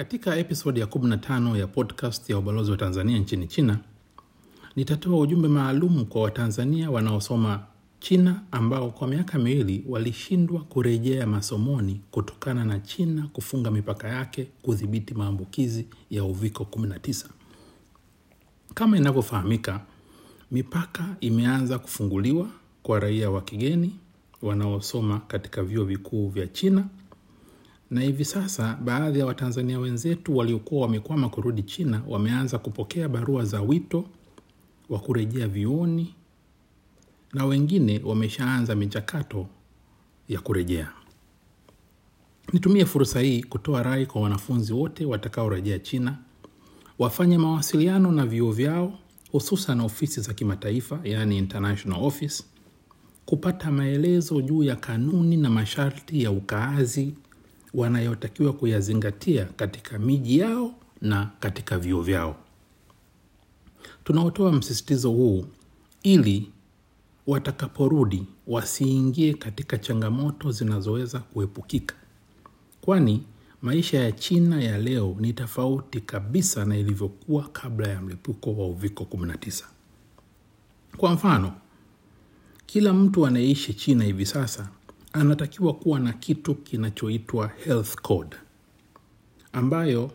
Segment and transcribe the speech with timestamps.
[0.00, 3.78] Katika episodi ya 15 ya podcast ya ubalozi wa Tanzania nchini China,
[4.76, 7.62] nitatoa ujumbe maalum kwa Watanzania wanaosoma
[7.98, 15.14] China ambao kwa miaka miwili walishindwa kurejea masomoni kutokana na China kufunga mipaka yake kudhibiti
[15.14, 17.26] maambukizi ya uviko 19.
[18.74, 19.80] Kama inavyofahamika,
[20.50, 22.48] mipaka imeanza kufunguliwa
[22.82, 23.96] kwa raia wa kigeni
[24.42, 26.84] wanaosoma katika vyuo vikuu vya China
[27.90, 33.62] na hivi sasa baadhi ya Watanzania wenzetu waliokuwa wamekwama kurudi China wameanza kupokea barua za
[33.62, 34.04] wito
[34.88, 36.14] wa kurejea vyuoni
[37.32, 39.46] na wengine wameshaanza michakato
[40.28, 40.90] ya kurejea.
[42.52, 46.18] Nitumie fursa hii kutoa rai kwa wanafunzi wote watakaorejea China
[46.98, 48.98] wafanye mawasiliano na vyuo vyao
[49.32, 52.44] hususan ofisi za kimataifa yaani international office
[53.26, 57.14] kupata maelezo juu ya kanuni na masharti ya ukaazi
[57.74, 62.36] wanayotakiwa kuyazingatia katika miji yao na katika vyuo vyao.
[64.04, 65.44] Tunaotoa msisitizo huu
[66.02, 66.50] ili
[67.26, 71.94] watakaporudi wasiingie katika changamoto zinazoweza kuepukika,
[72.80, 73.24] kwani
[73.62, 79.04] maisha ya China ya leo ni tofauti kabisa na ilivyokuwa kabla ya mlipuko wa uviko
[79.04, 79.64] 19.
[80.96, 81.52] Kwa mfano,
[82.66, 84.68] kila mtu anayeishi China hivi sasa
[85.12, 88.36] anatakiwa kuwa na kitu kinachoitwa health code
[89.52, 90.10] ambayo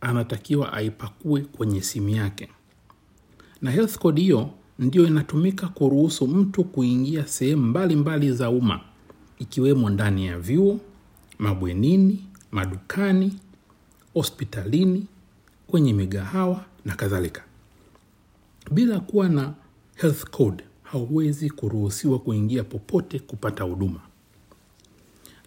[0.00, 2.48] anatakiwa aipakue kwenye simu yake,
[3.62, 8.80] na health code hiyo ndio inatumika kuruhusu mtu kuingia sehemu mbalimbali za umma
[9.38, 10.80] ikiwemo ndani ya vyuo,
[11.38, 13.38] mabwenini, madukani,
[14.14, 15.06] hospitalini,
[15.66, 17.42] kwenye migahawa na kadhalika.
[18.70, 19.54] Bila kuwa na
[19.96, 24.00] health code hauwezi kuruhusiwa kuingia popote kupata huduma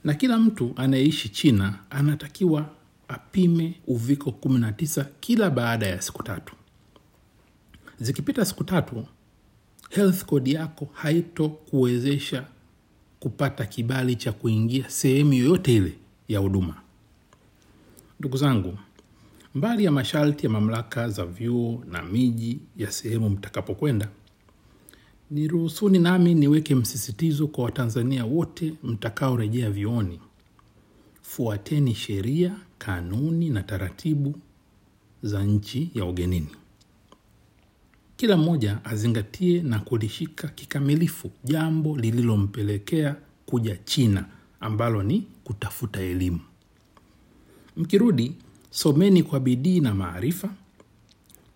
[0.06, 2.70] na kila mtu anayeishi China anatakiwa
[3.08, 6.56] apime uviko 19 kila baada ya siku tatu.
[8.00, 9.06] Zikipita siku tatu,
[9.90, 12.46] health code yako haito kuwezesha
[13.20, 15.94] kupata kibali cha kuingia sehemu yoyote ile
[16.28, 16.76] ya huduma.
[18.20, 18.78] Ndugu zangu,
[19.56, 24.08] mbali ya masharti ya mamlaka za vyuo na miji ya sehemu mtakapokwenda,
[25.36, 30.20] niruhusuni nami niweke msisitizo kwa Watanzania wote mtakaorejea vioni.
[31.22, 34.36] fuateni sheria, kanuni na taratibu
[35.24, 36.48] za nchi ya ugenini.
[38.18, 44.26] Kila mmoja azingatie na kulishika kikamilifu jambo lililompelekea kuja China,
[44.60, 46.40] ambalo ni kutafuta elimu.
[47.78, 48.36] Mkirudi,
[48.72, 50.50] someni kwa bidii na maarifa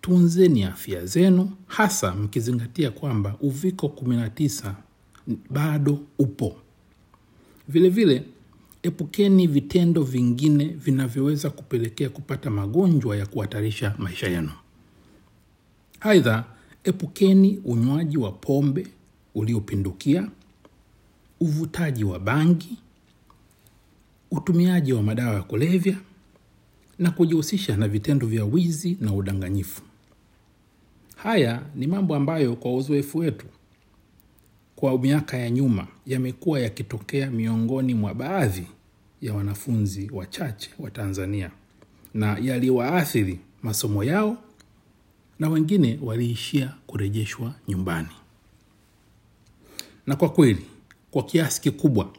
[0.00, 4.74] tunzeni afya zenu, hasa mkizingatia kwamba uviko 19
[5.50, 6.56] bado upo.
[7.68, 8.26] Vilevile vile,
[8.82, 14.50] epukeni vitendo vingine vinavyoweza kupelekea kupata magonjwa ya kuhatarisha maisha yenu.
[16.00, 16.44] Aidha,
[16.84, 18.86] epukeni unywaji wa pombe
[19.34, 20.30] uliopindukia,
[21.40, 22.78] uvutaji wa bangi,
[24.30, 25.96] utumiaji wa madawa ya kulevya
[26.98, 29.82] na kujihusisha na vitendo vya wizi na udanganyifu.
[31.22, 33.46] Haya ni mambo ambayo kwa uzoefu wetu
[34.76, 38.66] kwa miaka ya nyuma yamekuwa yakitokea miongoni mwa baadhi
[39.22, 41.50] ya wanafunzi wachache wa Tanzania
[42.14, 44.36] na yaliwaathiri masomo yao
[45.38, 48.08] na wengine waliishia kurejeshwa nyumbani.
[50.06, 50.66] Na kwa kweli,
[51.10, 52.12] kwa kiasi kikubwa,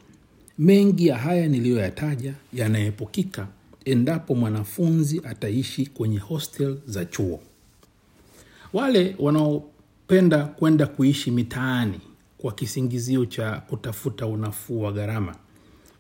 [0.57, 3.47] mengi ya haya niliyoyataja yanaepukika
[3.85, 7.39] endapo mwanafunzi ataishi kwenye hostel za chuo.
[8.73, 11.99] Wale wanaopenda kwenda kuishi mitaani
[12.37, 15.35] kwa kisingizio cha kutafuta unafuu wa gharama,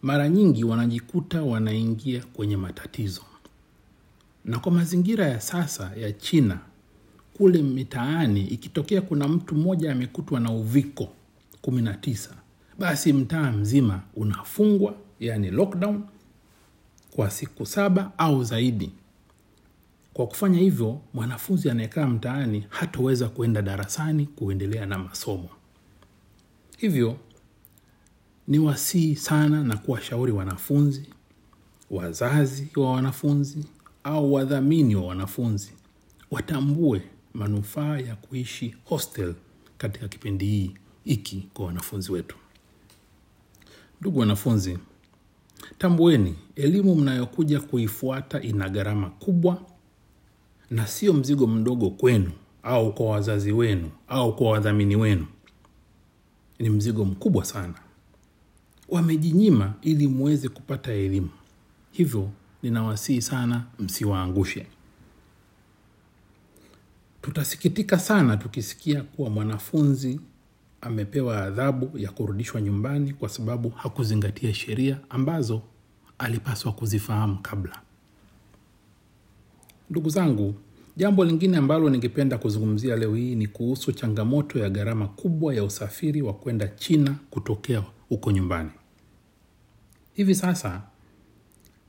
[0.01, 3.21] mara nyingi wanajikuta wanaingia kwenye matatizo.
[4.45, 6.59] Na kwa mazingira ya sasa ya China,
[7.37, 11.07] kule mitaani, ikitokea kuna mtu mmoja amekutwa na uviko
[11.63, 12.29] 19,
[12.79, 16.03] basi mtaa mzima unafungwa, yani lockdown
[17.11, 18.91] kwa siku saba au zaidi.
[20.13, 25.49] Kwa kufanya hivyo, mwanafunzi anayekaa mtaani hatoweza kuenda darasani kuendelea na masomo.
[26.77, 27.17] Hivyo
[28.47, 31.05] ni wasii sana na kuwashauri wanafunzi,
[31.91, 33.65] wazazi wa wanafunzi
[34.03, 35.71] au wadhamini wa wanafunzi
[36.31, 37.01] watambue
[37.33, 39.33] manufaa ya kuishi hostel
[39.77, 40.71] katika kipindi hii
[41.03, 42.35] hiki kwa wanafunzi wetu.
[44.01, 44.77] Ndugu wanafunzi,
[45.77, 49.61] tambueni elimu mnayokuja kuifuata ina gharama kubwa
[50.71, 52.31] na sio mzigo mdogo kwenu
[52.63, 55.25] au kwa wazazi wenu au kwa wadhamini wenu.
[56.59, 57.73] Ni mzigo mkubwa sana.
[58.89, 61.29] Wamejinyima ili muweze kupata elimu,
[61.91, 62.29] hivyo
[62.63, 64.67] ninawasihi sana msiwaangushe.
[67.21, 70.19] Tutasikitika sana tukisikia kuwa mwanafunzi
[70.81, 75.61] amepewa adhabu ya kurudishwa nyumbani kwa sababu hakuzingatia sheria ambazo
[76.17, 77.81] alipaswa kuzifahamu kabla.
[79.91, 80.55] Ndugu zangu,
[80.97, 86.21] jambo lingine ambalo ningependa kuzungumzia leo hii ni kuhusu changamoto ya gharama kubwa ya usafiri
[86.21, 88.69] wa kwenda China kutokea huko nyumbani.
[90.13, 90.81] Hivi sasa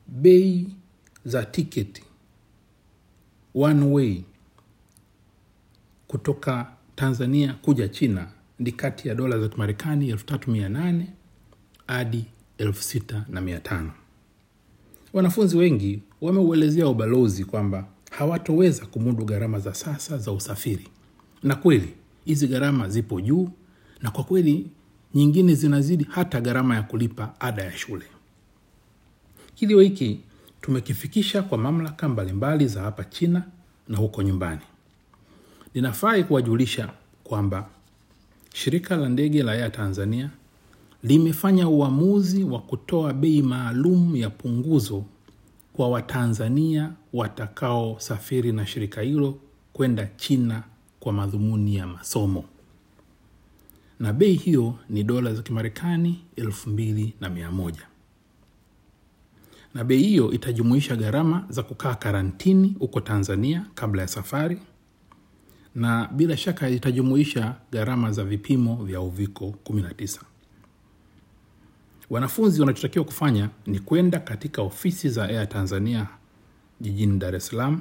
[0.06, 0.68] bei
[1.24, 2.02] za tiketi
[3.54, 4.22] one way
[6.06, 8.28] kutoka Tanzania kuja China
[8.58, 11.06] ni kati ya dola za Kimarekani elfu tatu mia nane
[11.86, 12.24] hadi
[12.58, 13.92] elfu sita na mia tano.
[15.12, 20.88] Wanafunzi wengi wameuelezea ubalozi kwamba hawatoweza kumudu gharama za sasa za usafiri,
[21.42, 23.48] na kweli hizi gharama zipo juu,
[24.02, 24.66] na kwa kweli
[25.14, 28.04] nyingine zinazidi hata gharama ya kulipa ada ya shule.
[29.54, 30.20] Kilio hiki
[30.60, 33.42] tumekifikisha kwa mamlaka mbalimbali za hapa China
[33.88, 34.60] na huko nyumbani.
[35.74, 36.92] ninafai kuwajulisha
[37.24, 37.68] kwamba
[38.54, 40.30] shirika la ndege la Air Tanzania
[41.02, 45.04] limefanya uamuzi wa kutoa bei maalum ya punguzo
[45.72, 49.38] kwa Watanzania watakaosafiri na shirika hilo
[49.72, 50.62] kwenda China
[51.00, 52.44] kwa madhumuni ya masomo,
[54.00, 57.86] na bei hiyo ni dola za Kimarekani elfu mbili na mia moja
[59.74, 64.58] na bei hiyo itajumuisha gharama za kukaa karantini huko Tanzania kabla ya safari,
[65.74, 70.20] na bila shaka itajumuisha gharama za vipimo vya uviko 19.
[72.10, 76.06] Wanafunzi wanachotakiwa kufanya ni kwenda katika ofisi za Air Tanzania
[76.80, 77.80] jijini Dar es Salaam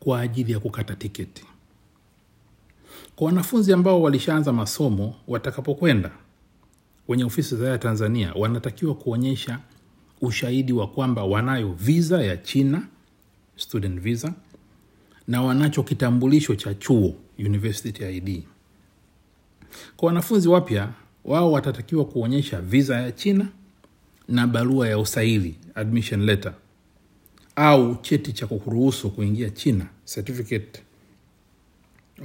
[0.00, 1.44] kwa ajili ya kukata tiketi.
[3.16, 6.10] Kwa wanafunzi ambao walishaanza masomo, watakapokwenda
[7.06, 9.58] kwenye ofisi za Air Tanzania wanatakiwa kuonyesha
[10.20, 12.82] ushahidi wa kwamba wanayo visa ya China,
[13.56, 14.32] student visa,
[15.28, 18.42] na wanacho kitambulisho cha chuo university ID.
[19.96, 20.88] Kwa wanafunzi wapya,
[21.28, 23.48] wao watatakiwa kuonyesha visa ya China
[24.28, 26.54] na barua ya usaili admission letter
[27.56, 30.82] au cheti cha kuruhusu kuingia China, certificate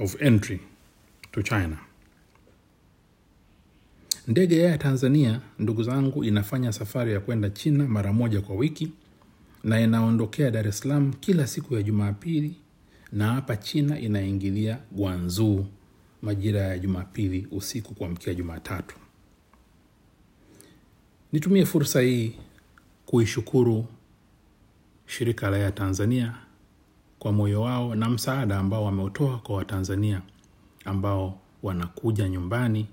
[0.00, 0.60] of entry
[1.32, 1.78] to China.
[4.28, 8.92] Ndege ya Tanzania, ndugu zangu, inafanya safari ya kwenda China mara moja kwa wiki
[9.64, 12.54] na inaondokea Dar es Salaam kila siku ya Jumapili,
[13.12, 15.66] na hapa China inaingilia Guangzhou
[16.24, 18.96] majira ya Jumapili usiku kuamkia Jumatatu.
[21.32, 22.32] Nitumie fursa hii
[23.06, 23.86] kuishukuru
[25.06, 26.34] shirika la ya Tanzania
[27.18, 30.22] kwa moyo wao na msaada ambao wameutoa kwa Watanzania
[30.84, 32.86] ambao wanakuja nyumbani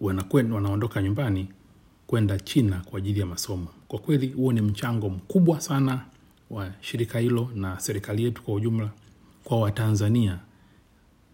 [0.00, 1.48] wanakwen, wanaondoka nyumbani
[2.06, 3.68] kwenda China kwa ajili ya masomo.
[3.88, 6.04] Kwa kweli huo ni mchango mkubwa sana
[6.50, 8.90] wa shirika hilo na serikali yetu kwa ujumla
[9.44, 10.38] kwa Watanzania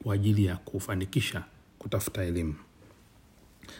[0.06, 1.44] kwa ajili ya kufanikisha
[1.78, 2.54] kutafuta elimu.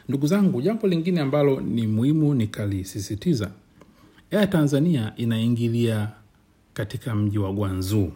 [0.08, 3.50] Ndugu zangu, jambo lingine ambalo ni muhimu nikalisisitiza,
[4.31, 6.11] Air Tanzania inaingilia
[6.75, 8.12] katika mji wa gwanzuu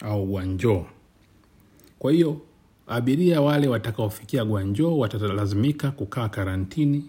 [0.00, 0.86] au gwanjoo
[1.98, 2.40] Kwa hiyo
[2.86, 7.04] abiria wale watakaofikia gwanjoo watalazimika kukaa karantini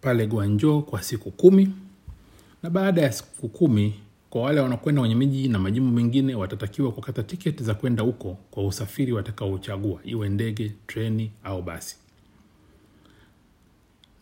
[0.00, 1.68] pale gwanjoo kwa siku kumi,
[2.62, 3.94] na baada ya siku kumi,
[4.30, 8.66] kwa wale wanaokwenda kwenye miji na majimbo mengine watatakiwa kukata tiketi za kwenda huko kwa
[8.66, 11.96] usafiri watakaochagua, iwe ndege, treni au basi.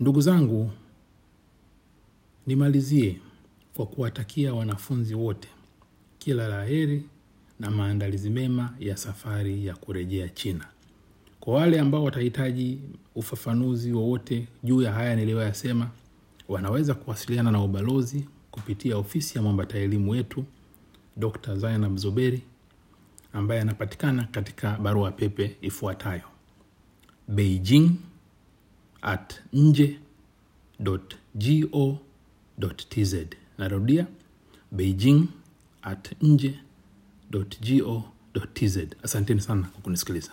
[0.00, 0.70] Ndugu zangu,
[2.46, 3.16] nimalizie
[3.74, 5.48] kwa kuwatakia wanafunzi wote
[6.18, 7.02] kila la heri
[7.60, 10.66] na maandalizi mema ya safari ya kurejea China.
[11.40, 12.78] Kwa wale ambao watahitaji
[13.14, 15.90] ufafanuzi wowote juu ya haya niliyoyasema,
[16.48, 18.24] wanaweza kuwasiliana na ubalozi
[18.58, 20.44] kupitia ofisi ya mwambata elimu wetu
[21.16, 21.56] Dr.
[21.56, 22.42] Zainab Zuberi
[23.32, 26.22] ambaye anapatikana katika barua pepe ifuatayo
[27.28, 27.90] beijing
[29.02, 30.74] at nje.go.tz.
[33.58, 34.06] Narudia,
[34.72, 35.26] beijing
[35.82, 37.68] at nje.go.tz.
[39.02, 40.32] Asanteni sana kwa kunisikiliza.